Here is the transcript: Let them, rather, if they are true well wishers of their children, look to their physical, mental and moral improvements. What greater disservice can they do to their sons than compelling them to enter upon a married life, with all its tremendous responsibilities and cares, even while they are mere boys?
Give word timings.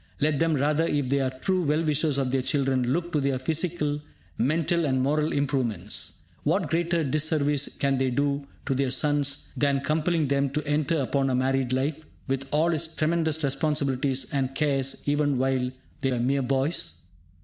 Let 0.19 0.39
them, 0.39 0.55
rather, 0.55 0.87
if 0.87 1.09
they 1.09 1.19
are 1.19 1.29
true 1.29 1.61
well 1.61 1.83
wishers 1.83 2.17
of 2.17 2.31
their 2.31 2.41
children, 2.41 2.91
look 2.91 3.11
to 3.11 3.21
their 3.21 3.37
physical, 3.37 4.01
mental 4.35 4.83
and 4.85 4.99
moral 4.99 5.31
improvements. 5.31 6.21
What 6.41 6.71
greater 6.71 7.03
disservice 7.03 7.75
can 7.77 7.99
they 7.99 8.09
do 8.09 8.47
to 8.65 8.73
their 8.73 8.89
sons 8.89 9.49
than 9.55 9.81
compelling 9.81 10.27
them 10.27 10.49
to 10.53 10.65
enter 10.65 10.97
upon 10.99 11.29
a 11.29 11.35
married 11.35 11.71
life, 11.71 12.03
with 12.27 12.47
all 12.49 12.73
its 12.73 12.95
tremendous 12.95 13.43
responsibilities 13.43 14.25
and 14.33 14.55
cares, 14.55 15.03
even 15.05 15.37
while 15.37 15.69
they 16.01 16.09
are 16.11 16.19
mere 16.19 16.41
boys? 16.41 17.01